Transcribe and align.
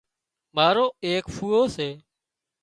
مارو 0.55 0.85
ايڪ 1.05 1.23
ڦُوئو 1.35 1.63
سي 1.75 1.89